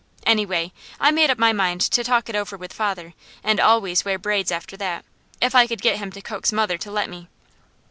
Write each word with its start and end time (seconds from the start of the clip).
Anyway, 0.25 0.73
I 0.99 1.11
made 1.11 1.29
up 1.29 1.37
my 1.37 1.53
mind 1.53 1.79
to 1.81 2.03
talk 2.03 2.27
it 2.27 2.35
over 2.35 2.57
with 2.57 2.73
father 2.73 3.13
and 3.43 3.59
always 3.59 4.03
wear 4.03 4.17
braids 4.17 4.51
after 4.51 4.75
that, 4.77 5.05
if 5.39 5.53
I 5.53 5.67
could 5.67 5.79
get 5.83 5.99
him 5.99 6.11
to 6.13 6.21
coax 6.23 6.51
mother 6.51 6.79
to 6.79 6.89
let 6.89 7.07
me. 7.07 7.27